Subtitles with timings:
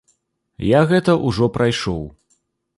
[0.69, 2.05] Я гэта ўжо прайшоў.